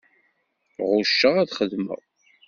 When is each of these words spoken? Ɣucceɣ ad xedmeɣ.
Ɣucceɣ 0.91 1.35
ad 1.41 1.49
xedmeɣ. 1.57 2.01